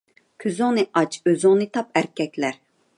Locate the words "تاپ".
1.77-1.95